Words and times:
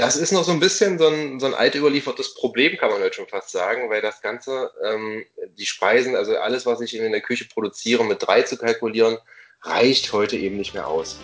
Das 0.00 0.16
ist 0.16 0.30
noch 0.30 0.44
so 0.44 0.52
ein 0.52 0.60
bisschen 0.60 0.96
so 0.96 1.08
ein, 1.08 1.40
so 1.40 1.46
ein 1.46 1.54
alt 1.54 1.74
überliefertes 1.74 2.34
Problem, 2.34 2.76
kann 2.76 2.90
man 2.90 3.00
heute 3.02 3.14
schon 3.14 3.26
fast 3.26 3.50
sagen, 3.50 3.90
weil 3.90 4.00
das 4.00 4.20
Ganze, 4.20 4.70
ähm, 4.84 5.24
die 5.58 5.66
Speisen, 5.66 6.14
also 6.14 6.36
alles, 6.36 6.66
was 6.66 6.80
ich 6.80 6.94
in 6.94 7.10
der 7.10 7.20
Küche 7.20 7.46
produziere, 7.46 8.04
mit 8.04 8.24
drei 8.24 8.42
zu 8.42 8.56
kalkulieren, 8.56 9.18
reicht 9.62 10.12
heute 10.12 10.36
eben 10.36 10.56
nicht 10.56 10.72
mehr 10.72 10.86
aus. 10.86 11.18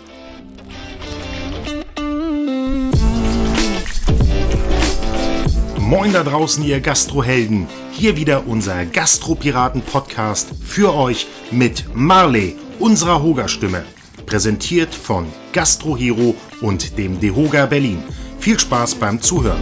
Moin 5.79 6.11
da 6.11 6.23
draußen, 6.23 6.61
ihr 6.65 6.81
Gastrohelden. 6.81 7.67
Hier 7.93 8.17
wieder 8.17 8.45
unser 8.45 8.85
Gastropiraten-Podcast 8.85 10.49
für 10.65 10.93
euch 10.93 11.27
mit 11.49 11.85
Marley, 11.93 12.57
unserer 12.79 13.23
Hoga-Stimme. 13.23 13.85
Präsentiert 14.25 14.93
von 14.93 15.31
Gastrohero 15.53 16.35
und 16.59 16.97
dem 16.97 17.21
Dehoga 17.21 17.67
Berlin. 17.67 18.03
Viel 18.45 18.59
Spaß 18.59 18.93
beim 18.99 19.19
Zuhören. 19.23 19.59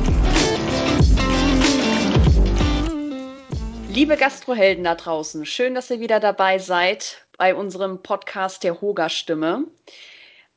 Liebe 3.87 4.17
Gastrohelden 4.17 4.83
da 4.83 4.95
draußen, 4.95 5.45
schön, 5.45 5.73
dass 5.73 5.89
ihr 5.89 6.01
wieder 6.01 6.19
dabei 6.19 6.59
seid 6.59 7.25
bei 7.37 7.55
unserem 7.55 8.03
Podcast 8.03 8.61
der 8.61 8.81
Hoga 8.81 9.07
Stimme. 9.07 9.63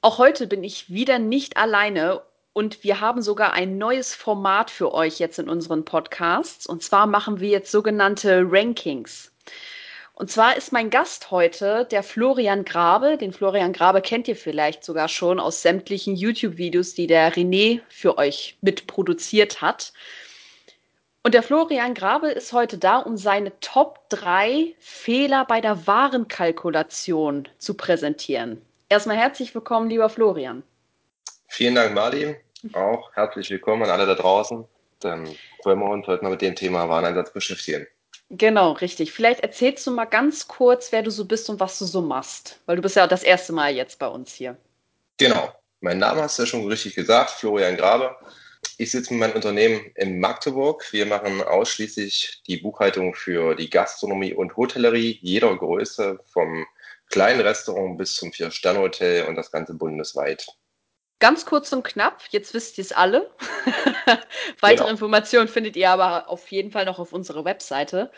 Auch 0.01 0.19
heute 0.19 0.49
bin 0.49 0.65
ich 0.65 0.91
wieder 0.91 1.21
nicht 1.21 1.57
alleine 1.57 2.21
und 2.53 2.83
wir 2.83 3.01
haben 3.01 3.23
sogar 3.23 3.53
ein 3.53 3.79
neues 3.79 4.13
Format 4.13 4.73
für 4.73 4.93
euch 4.93 5.21
jetzt 5.21 5.39
in 5.39 5.49
unseren 5.49 5.85
Podcasts. 5.85 6.67
Und 6.67 6.83
zwar 6.83 7.07
machen 7.07 7.39
wir 7.39 7.51
jetzt 7.51 7.71
sogenannte 7.71 8.43
Rankings. 8.45 9.31
Und 10.19 10.31
zwar 10.31 10.57
ist 10.57 10.73
mein 10.73 10.89
Gast 10.89 11.31
heute 11.31 11.87
der 11.91 12.03
Florian 12.03 12.65
Grabe. 12.65 13.19
Den 13.19 13.35
Florian 13.35 13.75
Grabe 13.75 14.01
kennt 14.01 14.27
ihr 14.29 14.35
vielleicht 14.35 14.83
sogar 14.83 15.09
schon 15.09 15.39
aus 15.39 15.61
sämtlichen 15.61 16.17
YouTube-Videos, 16.17 16.95
die 16.95 17.07
der 17.07 17.35
René 17.35 17.83
für 17.91 18.17
euch 18.17 18.57
mitproduziert 18.63 19.61
hat. 19.61 19.93
Und 21.23 21.35
der 21.35 21.43
Florian 21.43 21.93
Grabe 21.93 22.31
ist 22.31 22.55
heute 22.55 22.79
da, 22.79 22.97
um 22.97 23.19
seine 23.19 23.61
Top 23.61 24.09
3 24.09 24.75
Fehler 24.79 25.45
bei 25.45 25.61
der 25.61 25.87
Warenkalkulation 25.87 27.47
zu 27.59 27.75
präsentieren. 27.75 28.63
Erstmal 28.89 29.19
herzlich 29.19 29.55
willkommen, 29.55 29.91
lieber 29.91 30.09
Florian. 30.09 30.63
Vielen 31.49 31.75
Dank, 31.75 31.95
Marlin. 31.95 32.37
Auch 32.73 33.13
herzlich 33.13 33.51
willkommen 33.51 33.83
an 33.83 33.91
alle 33.91 34.07
da 34.07 34.15
draußen. 34.15 34.65
Dann 35.01 35.29
wollen 35.63 35.79
wir 35.79 35.91
uns 35.91 36.07
heute 36.07 36.25
mal 36.25 36.31
mit 36.31 36.41
dem 36.41 36.55
Thema 36.55 36.89
Wareneinsatz 36.89 37.35
beschäftigen. 37.35 37.87
Genau, 38.31 38.73
richtig. 38.73 39.13
Vielleicht 39.13 39.41
erzählst 39.41 39.87
du 39.87 39.93
mal 39.93 40.05
ganz 40.05 40.49
kurz, 40.49 40.91
wer 40.91 41.03
du 41.03 41.11
so 41.11 41.25
bist 41.25 41.49
und 41.49 41.61
was 41.61 41.79
du 41.79 41.85
so 41.85 42.03
machst, 42.03 42.61
weil 42.67 42.77
du 42.77 42.83
bist 42.83 42.97
ja 42.97 43.07
das 43.07 43.23
erste 43.23 43.53
Mal 43.53 43.75
jetzt 43.75 43.99
bei 43.99 44.09
uns 44.09 44.33
hier. 44.35 44.57
Genau. 45.17 45.53
Mein 45.81 45.99
Name 45.99 46.23
hast 46.23 46.39
du 46.39 46.43
ja 46.43 46.47
schon 46.47 46.67
richtig 46.67 46.95
gesagt, 46.95 47.31
Florian 47.31 47.77
Grabe. 47.77 48.17
Ich 48.79 48.91
sitze 48.91 49.13
mit 49.13 49.21
meinem 49.21 49.37
Unternehmen 49.37 49.93
in 49.95 50.19
Magdeburg. 50.19 50.85
Wir 50.93 51.07
machen 51.07 51.43
ausschließlich 51.43 52.43
die 52.47 52.57
Buchhaltung 52.57 53.15
für 53.15 53.55
die 53.55 53.71
Gastronomie 53.71 54.35
und 54.35 54.57
Hotellerie 54.57 55.19
jeder 55.23 55.55
Größe, 55.57 56.19
vom 56.27 56.67
kleinen 57.11 57.41
Restaurant 57.41 57.97
bis 57.97 58.17
zum 58.17 58.33
Vier-Sterne-Hotel 58.33 59.27
und 59.27 59.37
das 59.37 59.53
Ganze 59.53 59.75
bundesweit. 59.75 60.47
Ganz 61.19 61.47
kurz 61.47 61.73
und 61.73 61.83
knapp, 61.83 62.23
jetzt 62.31 62.53
wisst 62.53 62.77
ihr 62.77 62.83
es 62.83 62.93
alle. 62.93 63.31
Weitere 64.61 64.85
genau. 64.85 64.91
Informationen 64.91 65.49
findet 65.49 65.77
ihr 65.77 65.91
aber 65.91 66.29
auf 66.29 66.49
jeden 66.49 66.71
Fall 66.71 66.85
noch 66.85 66.99
auf 66.99 67.13
unserer 67.13 67.45
Webseite. 67.45 68.11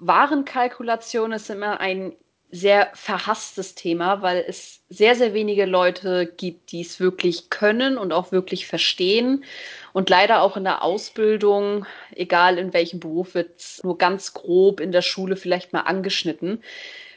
Warenkalkulation 0.00 1.32
ist 1.32 1.48
immer 1.50 1.78
ein 1.78 2.16
sehr 2.50 2.90
verhasstes 2.94 3.74
Thema, 3.74 4.22
weil 4.22 4.44
es 4.46 4.80
sehr, 4.88 5.16
sehr 5.16 5.34
wenige 5.34 5.64
Leute 5.64 6.26
gibt, 6.26 6.70
die 6.70 6.82
es 6.82 7.00
wirklich 7.00 7.50
können 7.50 7.98
und 7.98 8.12
auch 8.12 8.30
wirklich 8.30 8.66
verstehen. 8.66 9.44
Und 9.92 10.08
leider 10.08 10.40
auch 10.40 10.56
in 10.56 10.62
der 10.64 10.82
Ausbildung, 10.82 11.84
egal 12.14 12.58
in 12.58 12.72
welchem 12.72 13.00
Beruf, 13.00 13.34
wird 13.34 13.58
es 13.60 13.82
nur 13.82 13.98
ganz 13.98 14.34
grob 14.34 14.78
in 14.78 14.92
der 14.92 15.02
Schule 15.02 15.36
vielleicht 15.36 15.72
mal 15.72 15.80
angeschnitten. 15.80 16.62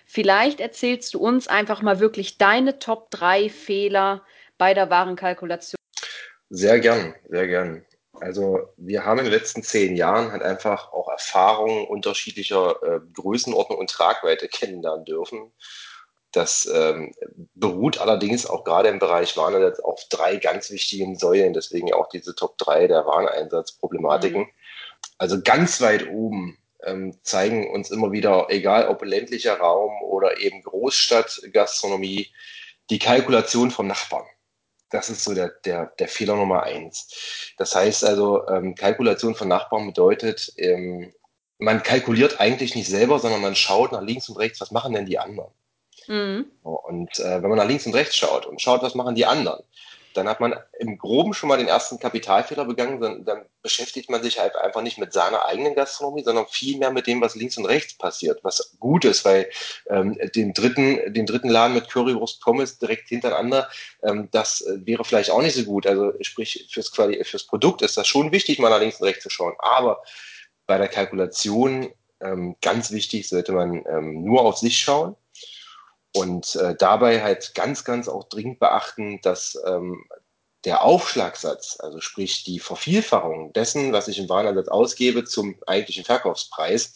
Vielleicht 0.06 0.60
erzählst 0.60 1.14
du 1.14 1.20
uns 1.20 1.48
einfach 1.48 1.84
mal 1.84 2.00
wirklich 2.00 2.38
deine 2.40 2.80
Top 2.80 3.12
3 3.12 3.50
Fehler, 3.50 4.24
bei 4.58 4.74
der 4.74 4.90
Warenkalkulation? 4.90 5.78
Sehr 6.50 6.80
gern, 6.80 7.16
sehr 7.30 7.48
gern. 7.48 7.86
Also 8.14 8.70
wir 8.78 9.06
haben 9.06 9.20
in 9.20 9.26
den 9.26 9.34
letzten 9.34 9.64
zehn 9.64 9.96
Jahren 9.96 10.32
halt 10.32 10.42
einfach 10.42 10.92
auch 10.92 11.08
Erfahrungen 11.10 11.86
unterschiedlicher 11.86 12.82
äh, 12.82 13.00
Größenordnung 13.14 13.78
und 13.78 13.90
Tragweite 13.90 14.48
kennenlernen 14.48 15.06
dürfen. 15.06 15.52
Das 16.32 16.70
ähm, 16.74 17.14
beruht 17.56 18.00
allerdings 18.00 18.46
auch 18.46 18.64
gerade 18.64 18.90
im 18.90 19.00
Bereich 19.00 19.38
Wareneinsatz 19.38 19.80
auf 19.80 20.04
drei 20.10 20.38
ganz 20.38 20.70
wichtigen 20.72 21.18
Säulen, 21.18 21.54
deswegen 21.54 21.94
auch 21.94 22.10
diese 22.10 22.36
Top 22.36 22.58
3 22.58 22.88
der 22.88 23.06
Wareneinsatzproblematiken. 23.06 24.42
Mhm. 24.42 24.52
Also 25.18 25.42
ganz 25.42 25.82
weit 25.82 26.08
oben 26.10 26.58
ähm, 26.84 27.18
zeigen 27.24 27.72
uns 27.72 27.92
immer 27.92 28.12
wieder, 28.12 28.48
egal 28.50 28.88
ob 28.88 29.04
ländlicher 29.04 29.58
Raum 29.58 30.02
oder 30.02 30.40
eben 30.40 30.62
Großstadtgastronomie, 30.64 32.32
die 32.90 33.00
Kalkulation 33.00 33.72
vom 33.72 33.88
Nachbarn. 33.88 34.26
Das 34.90 35.10
ist 35.10 35.24
so 35.24 35.34
der, 35.34 35.50
der, 35.66 35.88
der 36.00 36.08
Fehler 36.08 36.36
Nummer 36.36 36.64
eins. 36.64 37.54
Das 37.58 37.76
heißt 37.76 38.06
also, 38.06 38.48
ähm, 38.48 38.76
Kalkulation 38.76 39.36
von 39.36 39.48
Nachbarn 39.48 39.88
bedeutet, 39.88 40.54
ähm, 40.58 41.14
man 41.60 41.84
kalkuliert 41.84 42.40
eigentlich 42.40 42.76
nicht 42.76 42.88
selber, 42.88 43.20
sondern 43.20 43.42
man 43.42 43.56
schaut 43.56 43.92
nach 43.92 44.02
links 44.02 44.30
und 44.30 44.38
rechts, 44.38 44.62
was 44.62 44.72
machen 44.72 44.94
denn 44.94 45.06
die 45.06 45.20
anderen? 45.20 45.52
Mhm. 46.08 46.46
Und 46.62 47.20
äh, 47.20 47.42
wenn 47.42 47.50
man 47.50 47.58
nach 47.58 47.68
links 47.68 47.86
und 47.86 47.96
rechts 47.96 48.16
schaut 48.16 48.46
und 48.46 48.62
schaut, 48.62 48.82
was 48.82 48.96
machen 48.96 49.16
die 49.16 49.26
anderen, 49.26 49.64
dann 50.18 50.28
hat 50.28 50.40
man 50.40 50.56
im 50.80 50.98
Groben 50.98 51.34
schon 51.34 51.48
mal 51.48 51.58
den 51.58 51.68
ersten 51.68 52.00
Kapitalfehler 52.00 52.66
begangen, 52.66 53.00
dann, 53.00 53.24
dann, 53.24 53.46
beschäftigt 53.62 54.10
man 54.10 54.24
sich 54.24 54.40
halt 54.40 54.56
einfach 54.56 54.82
nicht 54.82 54.98
mit 54.98 55.12
seiner 55.12 55.44
eigenen 55.44 55.76
Gastronomie, 55.76 56.24
sondern 56.24 56.46
vielmehr 56.50 56.90
mit 56.90 57.06
dem, 57.06 57.20
was 57.20 57.36
links 57.36 57.58
und 57.58 57.66
rechts 57.66 57.98
passiert, 57.98 58.40
was 58.42 58.78
gut 58.80 59.04
ist, 59.04 59.26
weil 59.26 59.50
ähm, 59.90 60.18
den, 60.36 60.54
dritten, 60.54 61.14
den 61.14 61.26
dritten 61.26 61.50
Laden 61.50 61.74
mit 61.74 61.90
Currywurst 61.90 62.40
Pommes 62.40 62.80
direkt 62.80 63.10
hintereinander, 63.10 63.68
ähm, 64.04 64.30
das 64.32 64.62
äh, 64.62 64.86
wäre 64.86 65.04
vielleicht 65.04 65.32
auch 65.32 65.42
nicht 65.42 65.56
so 65.56 65.64
gut. 65.66 65.86
Also 65.86 66.14
sprich, 66.22 66.70
fürs, 66.72 66.94
Quali 66.94 67.22
fürs 67.26 67.46
Produkt 67.46 67.82
ist 67.82 67.98
das 67.98 68.08
schon 68.08 68.32
wichtig, 68.32 68.58
mal 68.60 68.70
nach 68.70 68.80
links 68.80 69.02
und 69.02 69.08
rechts 69.08 69.24
zu 69.24 69.30
schauen. 69.30 69.56
Aber 69.60 70.02
bei 70.66 70.78
der 70.78 70.88
Kalkulation 70.88 71.90
ähm, 72.22 72.56
ganz 72.62 72.92
wichtig, 72.92 73.28
sollte 73.28 73.52
man 73.52 73.84
ähm, 73.90 74.24
nur 74.24 74.44
auf 74.44 74.58
sich 74.58 74.78
schauen 74.78 75.18
und 76.14 76.56
äh, 76.56 76.76
dabei 76.76 77.22
halt 77.22 77.54
ganz, 77.56 77.84
ganz 77.84 78.08
auch 78.08 78.24
dringend 78.26 78.60
beachten, 78.60 79.20
dass 79.22 79.58
ähm, 79.66 80.06
der 80.66 80.84
Aufschlagsatz, 80.84 81.78
also 81.80 82.02
sprich 82.02 82.44
die 82.44 82.60
Vervielfachung 82.60 83.54
dessen, 83.54 83.94
was 83.94 84.08
ich 84.08 84.20
im 84.20 84.30
Wareneinsatz 84.30 84.68
ausgebe, 84.68 85.24
zum 85.24 85.56
eigentlichen 85.66 86.04
Verkaufspreis, 86.04 86.94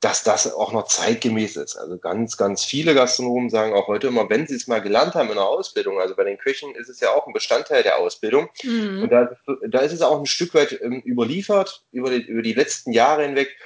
dass 0.00 0.22
das 0.22 0.52
auch 0.52 0.72
noch 0.72 0.86
zeitgemäß 0.86 1.56
ist. 1.56 1.76
Also 1.76 1.98
ganz, 1.98 2.36
ganz 2.36 2.64
viele 2.64 2.94
Gastronomen 2.94 3.50
sagen 3.50 3.74
auch 3.74 3.88
heute 3.88 4.06
immer, 4.06 4.30
wenn 4.30 4.46
sie 4.46 4.54
es 4.54 4.68
mal 4.68 4.80
gelernt 4.80 5.14
haben 5.14 5.28
in 5.28 5.34
der 5.34 5.46
Ausbildung, 5.46 5.98
also 5.98 6.14
bei 6.14 6.24
den 6.24 6.38
Köchen 6.38 6.74
ist 6.76 6.88
es 6.88 7.00
ja 7.00 7.10
auch 7.10 7.26
ein 7.26 7.32
Bestandteil 7.32 7.82
der 7.82 7.98
Ausbildung. 7.98 8.48
Mhm. 8.62 9.02
Und 9.02 9.10
da, 9.10 9.30
da, 9.68 9.80
ist 9.80 9.92
es 9.92 10.02
auch 10.02 10.18
ein 10.18 10.26
Stück 10.26 10.54
weit 10.54 10.80
ähm, 10.80 11.02
überliefert, 11.04 11.84
über 11.90 12.10
die, 12.10 12.22
über 12.22 12.42
die 12.42 12.54
letzten 12.54 12.92
Jahre 12.92 13.24
hinweg. 13.24 13.56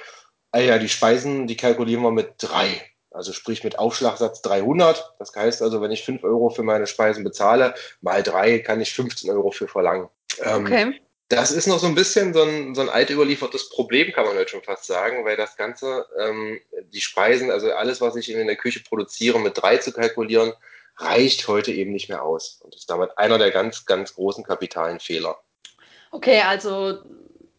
Ah 0.51 0.59
ja, 0.59 0.77
die 0.79 0.89
Speisen, 0.89 1.47
die 1.47 1.57
kalkulieren 1.57 2.03
wir 2.03 2.11
mit 2.11 2.33
drei. 2.37 2.81
Also 3.13 3.31
sprich 3.31 3.63
mit 3.63 3.79
Aufschlagsatz 3.79 4.41
300. 4.41 5.13
Das 5.19 5.35
heißt 5.35 5.61
also, 5.61 5.81
wenn 5.81 5.91
ich 5.91 6.03
5 6.03 6.23
Euro 6.23 6.49
für 6.49 6.63
meine 6.63 6.87
Speisen 6.87 7.23
bezahle, 7.23 7.73
mal 8.01 8.23
drei 8.23 8.59
kann 8.59 8.81
ich 8.81 8.93
15 8.93 9.29
Euro 9.29 9.51
für 9.51 9.67
verlangen. 9.67 10.09
Ähm, 10.41 10.65
okay. 10.65 11.01
Das 11.29 11.51
ist 11.51 11.67
noch 11.67 11.79
so 11.79 11.87
ein 11.87 11.95
bisschen 11.95 12.33
so 12.33 12.43
ein, 12.43 12.75
so 12.75 12.81
ein 12.81 12.89
alt 12.89 13.09
überliefertes 13.09 13.69
Problem, 13.69 14.11
kann 14.11 14.25
man 14.25 14.35
heute 14.35 14.49
schon 14.49 14.63
fast 14.63 14.85
sagen, 14.85 15.25
weil 15.25 15.37
das 15.37 15.55
Ganze, 15.55 16.05
ähm, 16.19 16.59
die 16.91 17.01
Speisen, 17.01 17.49
also 17.49 17.71
alles, 17.71 18.01
was 18.01 18.15
ich 18.15 18.29
in 18.29 18.45
der 18.45 18.55
Küche 18.55 18.81
produziere, 18.81 19.39
mit 19.39 19.59
drei 19.59 19.77
zu 19.77 19.91
kalkulieren, 19.91 20.53
reicht 20.97 21.47
heute 21.47 21.71
eben 21.71 21.91
nicht 21.91 22.09
mehr 22.09 22.23
aus. 22.23 22.59
Und 22.61 22.73
das 22.73 22.81
ist 22.81 22.89
damit 22.89 23.17
einer 23.17 23.37
der 23.37 23.51
ganz, 23.51 23.85
ganz 23.85 24.13
großen 24.13 24.43
kapitalen 24.43 24.99
Fehler. 24.99 25.37
Okay, 26.11 26.41
also 26.41 26.99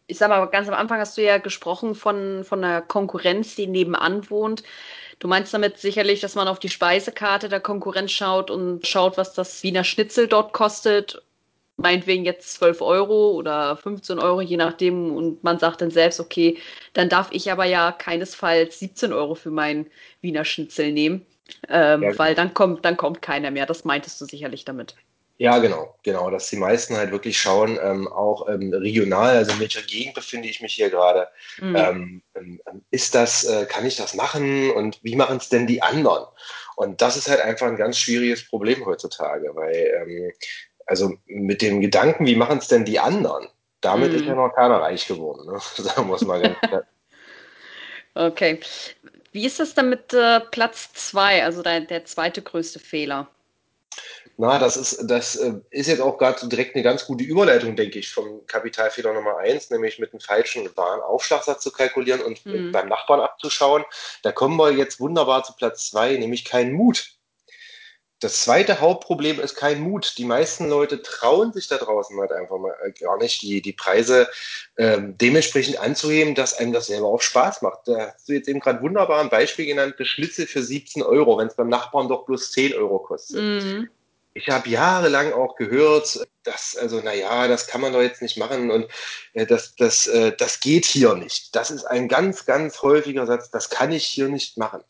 ich 0.07 0.17
sag 0.17 0.29
mal, 0.29 0.45
ganz 0.45 0.67
am 0.67 0.73
Anfang 0.73 0.99
hast 0.99 1.17
du 1.17 1.23
ja 1.23 1.37
gesprochen 1.39 1.95
von, 1.95 2.43
von 2.43 2.63
einer 2.63 2.81
Konkurrenz, 2.81 3.55
die 3.55 3.67
nebenan 3.67 4.29
wohnt. 4.29 4.63
Du 5.19 5.27
meinst 5.27 5.53
damit 5.53 5.77
sicherlich, 5.77 6.19
dass 6.19 6.35
man 6.35 6.47
auf 6.47 6.59
die 6.59 6.69
Speisekarte 6.69 7.49
der 7.49 7.59
Konkurrenz 7.59 8.11
schaut 8.11 8.51
und 8.51 8.85
schaut, 8.85 9.17
was 9.17 9.33
das 9.33 9.63
Wiener 9.63 9.83
Schnitzel 9.83 10.27
dort 10.27 10.53
kostet. 10.53 11.21
Meinetwegen 11.77 12.25
jetzt 12.25 12.53
12 12.53 12.81
Euro 12.81 13.31
oder 13.31 13.75
15 13.77 14.19
Euro, 14.19 14.41
je 14.41 14.57
nachdem. 14.57 15.15
Und 15.15 15.43
man 15.43 15.59
sagt 15.59 15.81
dann 15.81 15.91
selbst, 15.91 16.19
okay, 16.19 16.57
dann 16.93 17.09
darf 17.09 17.29
ich 17.31 17.51
aber 17.51 17.65
ja 17.65 17.91
keinesfalls 17.91 18.79
17 18.79 19.13
Euro 19.13 19.35
für 19.35 19.51
mein 19.51 19.87
Wiener 20.21 20.45
Schnitzel 20.45 20.91
nehmen. 20.91 21.25
Ähm, 21.69 22.03
ja. 22.03 22.17
Weil 22.17 22.35
dann 22.35 22.53
kommt, 22.53 22.85
dann 22.85 22.97
kommt 22.97 23.21
keiner 23.21 23.51
mehr. 23.51 23.65
Das 23.65 23.85
meintest 23.85 24.19
du 24.21 24.25
sicherlich 24.25 24.65
damit. 24.65 24.95
Ja, 25.37 25.57
genau, 25.57 25.93
genau, 26.03 26.29
dass 26.29 26.49
die 26.49 26.55
meisten 26.55 26.95
halt 26.95 27.11
wirklich 27.11 27.37
schauen, 27.37 27.77
ähm, 27.81 28.07
auch 28.07 28.47
ähm, 28.47 28.73
regional, 28.73 29.35
also 29.35 29.51
in 29.51 29.59
welcher 29.59 29.81
Gegend 29.81 30.15
befinde 30.15 30.47
ich 30.47 30.61
mich 30.61 30.73
hier 30.73 30.89
gerade. 30.89 31.27
Mhm. 31.59 31.75
Ähm, 31.75 32.23
ähm 32.35 32.61
ist 32.89 33.15
das, 33.15 33.43
äh, 33.43 33.65
kann 33.65 33.85
ich 33.85 33.97
das 33.97 34.13
machen 34.13 34.71
und 34.71 35.03
wie 35.03 35.17
machen 35.17 35.37
es 35.37 35.49
denn 35.49 35.67
die 35.67 35.81
anderen? 35.81 36.25
Und 36.77 37.01
das 37.01 37.17
ist 37.17 37.29
halt 37.29 37.41
einfach 37.41 37.67
ein 37.67 37.75
ganz 37.75 37.97
schwieriges 37.97 38.47
Problem 38.47 38.85
heutzutage, 38.85 39.53
weil 39.55 39.91
ähm, 40.01 40.31
also 40.85 41.13
mit 41.25 41.61
dem 41.61 41.81
Gedanken, 41.81 42.25
wie 42.25 42.35
machen 42.35 42.59
es 42.59 42.69
denn 42.69 42.85
die 42.85 42.99
anderen, 42.99 43.47
damit 43.81 44.13
mm. 44.13 44.15
ist 44.15 44.25
ja 44.25 44.35
noch 44.35 44.53
keiner 44.53 44.77
reich 44.77 45.07
geworden, 45.07 45.51
ne? 45.51 45.59
sagen 45.75 46.07
wir 46.07 46.15
es 46.15 46.21
mal 46.21 46.41
ganz 46.41 46.59
klar. 46.59 46.83
Okay. 48.17 48.61
Wie 49.33 49.45
ist 49.45 49.59
das 49.59 49.73
dann 49.73 49.89
mit 49.89 50.13
äh, 50.13 50.39
Platz 50.39 50.93
2, 50.93 51.43
also 51.43 51.61
der, 51.61 51.81
der 51.81 52.05
zweite 52.05 52.41
größte 52.41 52.79
Fehler? 52.79 53.27
Na, 54.37 54.59
das 54.59 54.75
ist, 54.75 55.09
das 55.09 55.37
äh, 55.37 55.53
ist 55.69 55.87
jetzt 55.87 56.01
auch 56.01 56.17
gerade 56.17 56.37
so 56.39 56.47
direkt 56.47 56.75
eine 56.75 56.83
ganz 56.83 57.05
gute 57.05 57.23
Überleitung, 57.23 57.75
denke 57.77 57.99
ich, 57.99 58.11
vom 58.11 58.45
Kapitalfehler 58.47 59.13
Nummer 59.13 59.37
eins, 59.37 59.69
nämlich 59.69 59.97
mit 59.97 60.11
einem 60.11 60.19
falschen 60.19 60.69
Warenaufschlagsatz 60.75 61.63
zu 61.63 61.71
kalkulieren 61.71 62.21
und 62.21 62.45
mhm. 62.45 62.73
beim 62.73 62.89
Nachbarn 62.89 63.21
abzuschauen. 63.21 63.85
Da 64.23 64.33
kommen 64.33 64.57
wir 64.57 64.71
jetzt 64.71 64.99
wunderbar 64.99 65.43
zu 65.45 65.53
Platz 65.53 65.89
zwei, 65.89 66.17
nämlich 66.17 66.43
kein 66.43 66.73
Mut. 66.73 67.11
Das 68.19 68.43
zweite 68.43 68.81
Hauptproblem 68.81 69.39
ist 69.39 69.55
kein 69.55 69.79
Mut. 69.79 70.17
Die 70.17 70.25
meisten 70.25 70.67
Leute 70.67 71.01
trauen 71.01 71.53
sich 71.53 71.67
da 71.67 71.77
draußen 71.77 72.19
halt 72.19 72.31
einfach 72.33 72.57
mal 72.57 72.75
äh, 72.83 72.91
gar 72.91 73.17
nicht, 73.17 73.41
die, 73.41 73.61
die 73.61 73.73
Preise 73.73 74.27
ähm, 74.77 75.17
dementsprechend 75.17 75.79
anzuheben, 75.79 76.35
dass 76.35 76.57
einem 76.57 76.73
das 76.73 76.87
selber 76.87 77.07
auch 77.07 77.21
Spaß 77.21 77.61
macht. 77.61 77.87
Da 77.87 78.13
hast 78.13 78.27
du 78.27 78.33
jetzt 78.33 78.49
eben 78.49 78.59
gerade 78.59 78.81
wunderbar 78.81 79.21
ein 79.21 79.29
Beispiel 79.29 79.65
genannt, 79.65 79.95
Schnitzel 79.99 80.45
für 80.45 80.61
17 80.61 81.03
Euro, 81.03 81.37
wenn 81.37 81.47
es 81.47 81.55
beim 81.55 81.69
Nachbarn 81.69 82.09
doch 82.09 82.25
bloß 82.25 82.51
10 82.51 82.73
Euro 82.73 82.99
kostet. 82.99 83.41
Mhm 83.41 83.89
ich 84.35 84.49
habe 84.49 84.69
jahrelang 84.69 85.31
auch 85.33 85.55
gehört, 85.55 86.27
dass, 86.43 86.75
also 86.75 86.99
naja, 86.99 87.47
das 87.47 87.67
kann 87.67 87.81
man 87.81 87.93
doch 87.93 88.01
jetzt 88.01 88.21
nicht 88.21 88.37
machen 88.37 88.69
und 88.69 88.87
äh, 89.33 89.45
das, 89.45 89.75
das, 89.75 90.07
äh, 90.07 90.33
das 90.37 90.59
geht 90.59 90.85
hier 90.85 91.15
nicht. 91.15 91.55
Das 91.55 91.71
ist 91.71 91.85
ein 91.85 92.09
ganz, 92.09 92.45
ganz 92.45 92.81
häufiger 92.81 93.25
Satz, 93.25 93.49
das 93.49 93.69
kann 93.69 93.93
ich 93.93 94.05
hier 94.05 94.27
nicht 94.27 94.57
machen. 94.57 94.83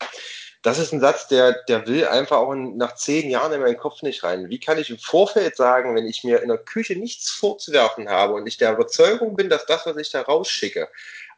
Das 0.62 0.78
ist 0.78 0.92
ein 0.92 1.00
Satz, 1.00 1.28
der, 1.28 1.62
der 1.68 1.86
will 1.86 2.08
einfach 2.08 2.38
auch 2.38 2.52
nach 2.52 2.96
zehn 2.96 3.30
Jahren 3.30 3.52
in 3.52 3.60
meinen 3.60 3.76
Kopf 3.76 4.02
nicht 4.02 4.24
rein. 4.24 4.50
Wie 4.50 4.58
kann 4.58 4.78
ich 4.78 4.90
im 4.90 4.98
Vorfeld 4.98 5.54
sagen, 5.54 5.94
wenn 5.94 6.08
ich 6.08 6.24
mir 6.24 6.42
in 6.42 6.48
der 6.48 6.58
Küche 6.58 6.96
nichts 6.96 7.30
vorzuwerfen 7.30 8.08
habe 8.08 8.34
und 8.34 8.48
ich 8.48 8.56
der 8.56 8.72
Überzeugung 8.72 9.36
bin, 9.36 9.48
dass 9.48 9.64
das, 9.66 9.86
was 9.86 9.96
ich 9.96 10.10
da 10.10 10.22
rausschicke, 10.22 10.88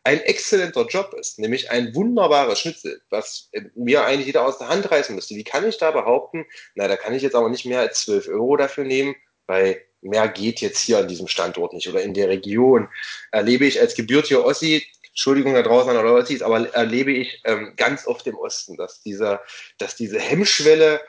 ein 0.08 0.22
exzellenter 0.22 0.86
Job 0.86 1.12
ist, 1.20 1.38
nämlich 1.38 1.70
ein 1.70 1.94
wunderbares 1.94 2.60
Schnitzel, 2.60 3.02
was 3.10 3.50
mir 3.74 4.06
eigentlich 4.06 4.24
jeder 4.24 4.46
aus 4.46 4.56
der 4.56 4.68
Hand 4.68 4.90
reißen 4.90 5.14
müsste. 5.14 5.34
Wie 5.34 5.44
kann 5.44 5.68
ich 5.68 5.76
da 5.76 5.90
behaupten, 5.90 6.46
na, 6.74 6.88
da 6.88 6.96
kann 6.96 7.12
ich 7.12 7.22
jetzt 7.22 7.34
aber 7.34 7.50
nicht 7.50 7.66
mehr 7.66 7.80
als 7.80 8.04
12 8.06 8.28
Euro 8.28 8.56
dafür 8.56 8.84
nehmen, 8.84 9.14
weil 9.46 9.82
mehr 10.00 10.28
geht 10.28 10.62
jetzt 10.62 10.80
hier 10.80 10.96
an 10.96 11.08
diesem 11.08 11.28
Standort 11.28 11.74
nicht 11.74 11.90
oder 11.90 12.00
in 12.00 12.14
der 12.14 12.30
Region. 12.30 12.88
Erlebe 13.32 13.66
ich 13.66 13.82
als 13.82 13.94
gebürtiger 13.94 14.46
Ossi, 14.46 14.86
Entschuldigung 15.08 15.52
da 15.52 15.60
draußen 15.60 15.90
an 15.90 15.98
alle 15.98 16.14
Ossis, 16.14 16.40
aber 16.40 16.72
erlebe 16.72 17.12
ich 17.12 17.42
ähm, 17.44 17.74
ganz 17.76 18.06
oft 18.06 18.26
im 18.26 18.38
Osten, 18.38 18.78
dass, 18.78 19.02
dieser, 19.02 19.42
dass 19.76 19.94
diese 19.94 20.18
Hemmschwelle 20.18 21.02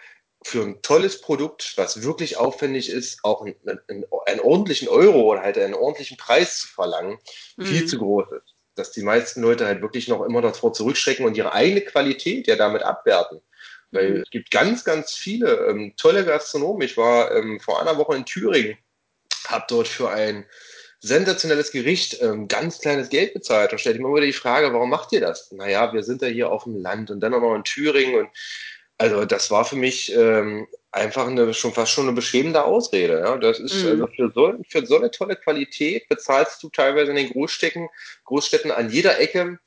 für 0.43 0.63
ein 0.63 0.81
tolles 0.81 1.21
Produkt, 1.21 1.71
was 1.77 2.03
wirklich 2.03 2.35
aufwendig 2.35 2.89
ist, 2.89 3.19
auch 3.23 3.43
einen, 3.43 3.55
einen, 3.87 4.05
einen 4.25 4.39
ordentlichen 4.41 4.89
Euro 4.89 5.21
oder 5.21 5.41
halt 5.41 5.57
einen 5.57 5.73
ordentlichen 5.73 6.17
Preis 6.17 6.59
zu 6.59 6.67
verlangen, 6.67 7.17
mhm. 7.55 7.65
viel 7.65 7.85
zu 7.85 7.97
groß 7.97 8.27
ist 8.33 8.58
dass 8.79 8.91
die 8.91 9.03
meisten 9.03 9.41
Leute 9.41 9.65
halt 9.65 9.81
wirklich 9.81 10.07
noch 10.07 10.23
immer 10.23 10.41
davor 10.41 10.73
zurückschrecken 10.73 11.25
und 11.25 11.37
ihre 11.37 11.53
eigene 11.53 11.81
Qualität 11.81 12.47
ja 12.47 12.55
damit 12.55 12.83
abwerten. 12.83 13.41
Weil 13.91 14.11
mhm. 14.11 14.21
es 14.21 14.29
gibt 14.29 14.51
ganz, 14.51 14.83
ganz 14.83 15.13
viele 15.13 15.67
ähm, 15.67 15.93
tolle 15.97 16.25
Gastronomen. 16.25 16.81
Ich 16.81 16.97
war 16.97 17.35
ähm, 17.35 17.59
vor 17.59 17.81
einer 17.81 17.97
Woche 17.97 18.15
in 18.15 18.25
Thüringen, 18.25 18.77
habe 19.47 19.65
dort 19.67 19.87
für 19.87 20.09
ein 20.09 20.45
sensationelles 21.01 21.71
Gericht 21.71 22.21
ähm, 22.21 22.47
ganz 22.47 22.79
kleines 22.79 23.09
Geld 23.09 23.33
bezahlt. 23.33 23.71
Und 23.71 23.79
stellt 23.79 23.97
immer 23.97 24.13
wieder 24.13 24.25
die 24.25 24.33
Frage, 24.33 24.73
warum 24.73 24.89
macht 24.89 25.11
ihr 25.13 25.21
das? 25.21 25.51
Naja, 25.51 25.93
wir 25.93 26.03
sind 26.03 26.21
ja 26.21 26.27
hier 26.27 26.51
auf 26.51 26.63
dem 26.63 26.77
Land 26.77 27.09
und 27.09 27.21
dann 27.21 27.33
auch 27.33 27.41
noch 27.41 27.55
in 27.55 27.63
Thüringen. 27.63 28.15
Und 28.15 28.29
also 28.97 29.25
das 29.25 29.49
war 29.49 29.65
für 29.65 29.77
mich 29.77 30.13
ähm, 30.13 30.67
einfach 30.91 31.27
eine, 31.27 31.53
schon 31.53 31.74
fast 31.74 31.91
schon 31.91 32.06
eine 32.06 32.15
beschämende 32.15 32.63
Ausrede. 32.63 33.19
Ja? 33.19 33.38
Das 33.38 33.59
ist 33.59 33.83
mhm. 33.83 33.89
also 33.89 34.07
für 34.07 34.31
so, 34.33 34.53
für 34.68 34.86
so 34.86 34.97
eine 34.97 35.12
tolle 35.12 35.36
Qualität 35.36 36.07
bezahlst 36.09 36.63
du 36.63 36.69
teilweise 36.69 37.12
in 37.12 37.18
den 37.18 37.30
Großstädten, 37.30 37.88
Großstädten 38.25 38.71
an 38.71 38.89
jeder 38.89 39.19
Ecke 39.19 39.59